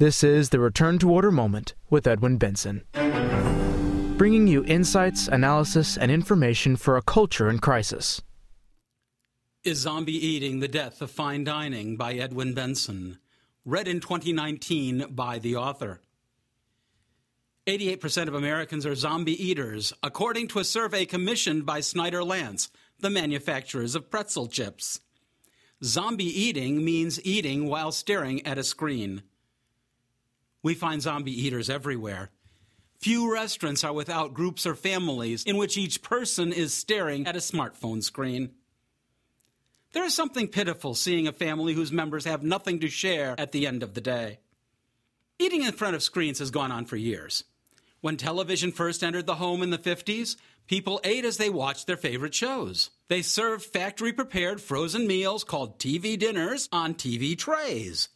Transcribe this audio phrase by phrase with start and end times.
[0.00, 2.84] This is the Return to Order Moment with Edwin Benson.
[4.16, 8.22] Bringing you insights, analysis, and information for a culture in crisis.
[9.62, 13.18] Is Zombie Eating the Death of Fine Dining by Edwin Benson.
[13.66, 16.00] Read in 2019 by the author.
[17.66, 22.70] 88% of Americans are zombie eaters, according to a survey commissioned by Snyder Lance,
[23.00, 25.00] the manufacturers of pretzel chips.
[25.84, 29.24] Zombie eating means eating while staring at a screen.
[30.62, 32.30] We find zombie eaters everywhere.
[32.98, 37.38] Few restaurants are without groups or families in which each person is staring at a
[37.38, 38.50] smartphone screen.
[39.92, 43.66] There is something pitiful seeing a family whose members have nothing to share at the
[43.66, 44.38] end of the day.
[45.38, 47.44] Eating in front of screens has gone on for years.
[48.02, 51.96] When television first entered the home in the 50s, people ate as they watched their
[51.96, 52.90] favorite shows.
[53.08, 58.10] They served factory prepared frozen meals called TV dinners on TV trays.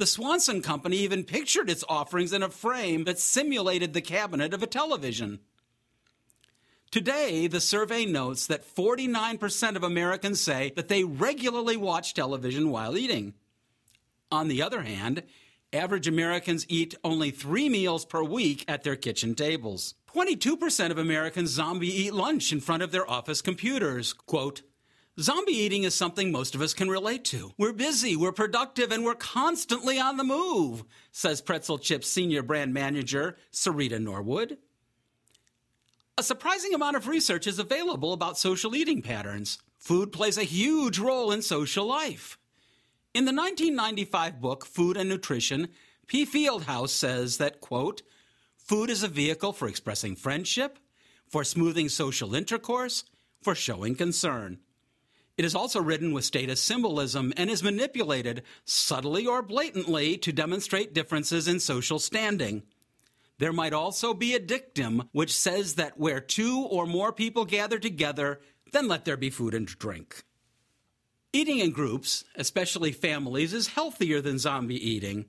[0.00, 4.62] The Swanson Company even pictured its offerings in a frame that simulated the cabinet of
[4.62, 5.40] a television.
[6.90, 12.96] Today, the survey notes that 49% of Americans say that they regularly watch television while
[12.96, 13.34] eating.
[14.32, 15.22] On the other hand,
[15.70, 19.96] average Americans eat only three meals per week at their kitchen tables.
[20.14, 24.14] 22% of Americans zombie eat lunch in front of their office computers.
[24.14, 24.62] Quote,
[25.20, 27.52] Zombie eating is something most of us can relate to.
[27.58, 30.82] We're busy, we're productive, and we're constantly on the move,
[31.12, 34.56] says Pretzel Chips senior brand manager Sarita Norwood.
[36.16, 39.58] A surprising amount of research is available about social eating patterns.
[39.78, 42.38] Food plays a huge role in social life.
[43.12, 45.68] In the 1995 book Food and Nutrition,
[46.06, 46.24] P.
[46.24, 48.00] Fieldhouse says that, quote,
[48.56, 50.78] food is a vehicle for expressing friendship,
[51.28, 53.04] for smoothing social intercourse,
[53.42, 54.60] for showing concern.
[55.40, 60.92] It is also written with status symbolism and is manipulated subtly or blatantly to demonstrate
[60.92, 62.64] differences in social standing.
[63.38, 67.78] There might also be a dictum which says that where two or more people gather
[67.78, 70.24] together, then let there be food and drink.
[71.32, 75.24] Eating in groups, especially families, is healthier than zombie eating.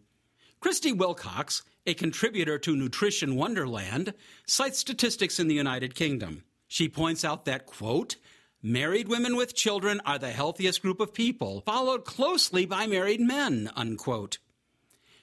[0.59, 4.13] Christie Wilcox, a contributor to Nutrition Wonderland,
[4.45, 6.43] cites statistics in the United Kingdom.
[6.67, 8.17] She points out that, quote,
[8.63, 13.71] Married women with children are the healthiest group of people, followed closely by married men,
[13.75, 14.37] unquote.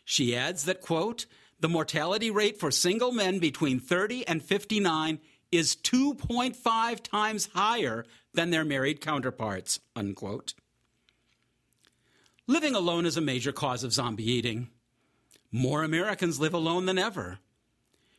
[0.05, 1.27] She adds that, quote,
[1.61, 5.21] the mortality rate for single men between 30 and 59
[5.53, 8.05] is 2.5 times higher
[8.35, 10.55] than their married counterparts, unquote.
[12.47, 14.69] Living alone is a major cause of zombie eating.
[15.53, 17.39] More Americans live alone than ever.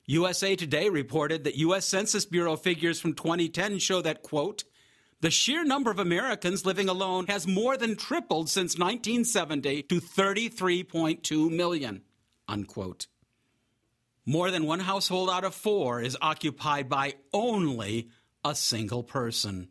[0.06, 1.86] USA Today reported that U.S.
[1.86, 4.64] Census Bureau figures from 2010 show that, quote,
[5.22, 11.52] the sheer number of Americans living alone has more than tripled since 1970 to 33.2
[11.52, 12.02] million.
[12.48, 13.08] Unquote.
[14.26, 18.10] More than one household out of four is occupied by only
[18.46, 19.70] a single person.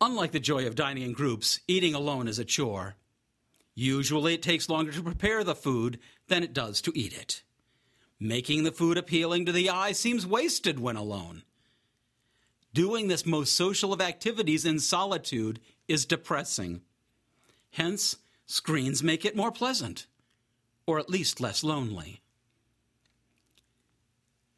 [0.00, 2.96] Unlike the joy of dining in groups, eating alone is a chore.
[3.74, 5.98] Usually it takes longer to prepare the food
[6.28, 7.42] than it does to eat it.
[8.18, 11.42] Making the food appealing to the eye seems wasted when alone.
[12.76, 16.82] Doing this most social of activities in solitude is depressing.
[17.70, 20.06] Hence, screens make it more pleasant,
[20.86, 22.20] or at least less lonely.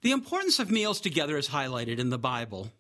[0.03, 2.73] The importance of meals together is highlighted in the Bible.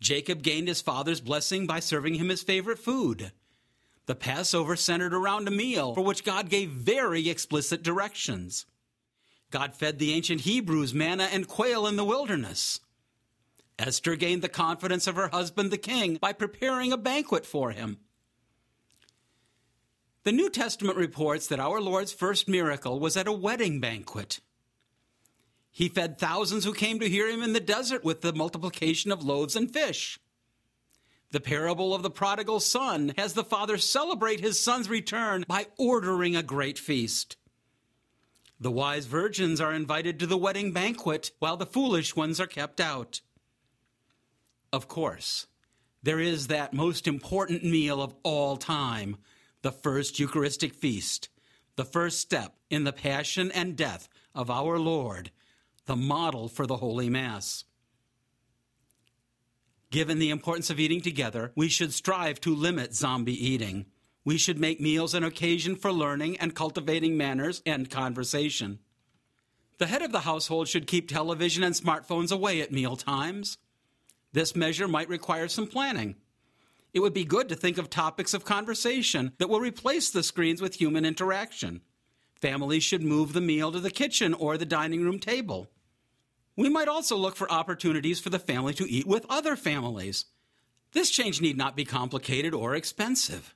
[0.00, 3.30] Jacob gained his father's blessing by serving him his favorite food.
[4.06, 8.66] The Passover centered around a meal for which God gave very explicit directions.
[9.52, 12.80] God fed the ancient Hebrews manna and quail in the wilderness.
[13.78, 17.98] Esther gained the confidence of her husband, the king, by preparing a banquet for him.
[20.24, 24.40] The New Testament reports that our Lord's first miracle was at a wedding banquet.
[25.70, 29.22] He fed thousands who came to hear him in the desert with the multiplication of
[29.22, 30.18] loaves and fish.
[31.30, 36.34] The parable of the prodigal son has the father celebrate his son's return by ordering
[36.34, 37.36] a great feast.
[38.58, 42.80] The wise virgins are invited to the wedding banquet, while the foolish ones are kept
[42.80, 43.20] out.
[44.72, 45.46] Of course,
[46.02, 49.16] there is that most important meal of all time,
[49.62, 51.28] the first Eucharistic feast,
[51.76, 55.30] the first step in the passion and death of our Lord,
[55.86, 57.64] the model for the Holy Mass.
[59.90, 63.86] Given the importance of eating together, we should strive to limit zombie eating.
[64.22, 68.80] We should make meals an occasion for learning and cultivating manners and conversation.
[69.78, 73.56] The head of the household should keep television and smartphones away at meal times.
[74.32, 76.16] This measure might require some planning.
[76.92, 80.60] It would be good to think of topics of conversation that will replace the screens
[80.60, 81.82] with human interaction.
[82.34, 85.68] Families should move the meal to the kitchen or the dining room table.
[86.56, 90.26] We might also look for opportunities for the family to eat with other families.
[90.92, 93.54] This change need not be complicated or expensive.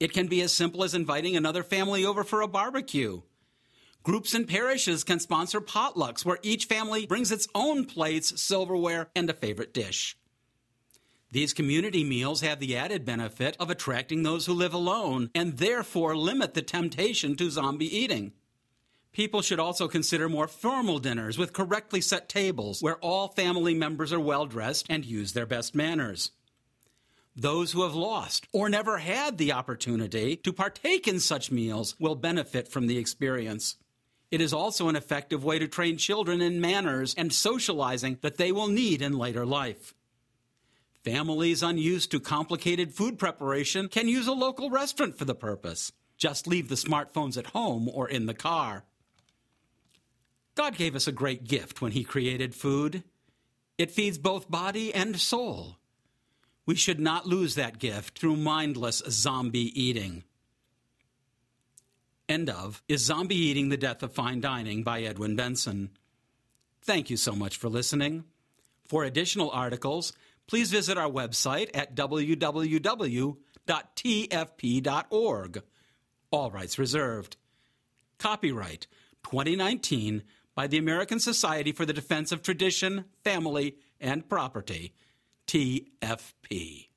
[0.00, 3.22] It can be as simple as inviting another family over for a barbecue.
[4.02, 9.30] Groups and parishes can sponsor potlucks where each family brings its own plates, silverware, and
[9.30, 10.16] a favorite dish.
[11.30, 16.16] These community meals have the added benefit of attracting those who live alone and therefore
[16.16, 18.32] limit the temptation to zombie eating.
[19.12, 24.12] People should also consider more formal dinners with correctly set tables where all family members
[24.12, 26.32] are well dressed and use their best manners.
[27.36, 32.16] Those who have lost or never had the opportunity to partake in such meals will
[32.16, 33.76] benefit from the experience.
[34.32, 38.50] It is also an effective way to train children in manners and socializing that they
[38.50, 39.92] will need in later life.
[41.04, 45.92] Families unused to complicated food preparation can use a local restaurant for the purpose.
[46.16, 48.84] Just leave the smartphones at home or in the car.
[50.54, 53.02] God gave us a great gift when He created food.
[53.76, 55.76] It feeds both body and soul.
[56.64, 60.24] We should not lose that gift through mindless zombie eating.
[62.28, 65.90] End of is Zombie Eating the Death of Fine Dining by Edwin Benson.
[66.82, 68.24] Thank you so much for listening.
[68.86, 70.12] For additional articles,
[70.46, 72.42] please visit our website at www.tfp.org.
[76.30, 77.36] All rights reserved.
[78.18, 78.86] Copyright
[79.24, 80.22] 2019
[80.54, 84.94] by the American Society for the Defense of Tradition, Family, and Property,
[85.46, 86.88] TFP.